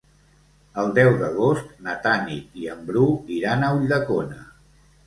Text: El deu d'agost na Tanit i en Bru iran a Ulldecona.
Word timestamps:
El 0.83 0.89
deu 0.99 1.09
d'agost 1.19 1.69
na 1.89 1.95
Tanit 2.07 2.59
i 2.63 2.67
en 2.75 2.83
Bru 2.89 3.05
iran 3.39 3.69
a 3.69 3.73
Ulldecona. 3.79 4.43